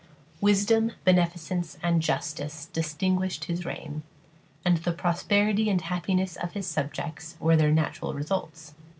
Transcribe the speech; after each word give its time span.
Wisdom, 0.41 0.93
beneficence, 1.05 1.77
and 1.83 2.01
justice 2.01 2.65
distinguished 2.73 3.43
his 3.45 3.65
reign, 3.65 4.01
and 4.65 4.77
the 4.77 4.93
prosperity 4.93 5.69
and 5.69 5.81
happiness 5.81 6.37
of 6.37 6.53
his 6.53 6.65
subjects 6.65 7.35
were 7.39 7.55
their 7.55 7.69
natural 7.71 8.15
results. 8.15 8.73